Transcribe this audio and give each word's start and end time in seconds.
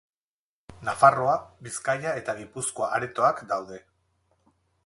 Nafarroa, 0.87 1.35
Bizkaia 1.67 2.15
eta 2.23 2.37
Gipuzkoa 2.41 2.91
aretoak 2.97 3.47
daude. 3.53 3.81